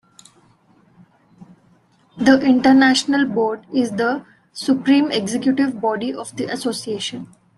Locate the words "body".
5.79-6.11